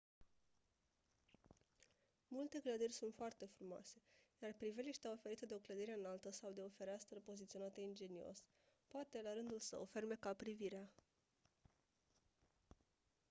[2.27, 4.01] multe clădiri sunt foarte frumoase
[4.41, 8.43] iar priveliștea oferită de o clădire înaltă sau de o fereastră poziționată ingenios
[8.87, 10.89] poate la rândul său fermeca privirea